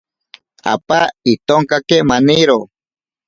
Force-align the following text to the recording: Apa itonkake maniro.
Apa 0.73 0.99
itonkake 1.31 1.97
maniro. 2.09 2.59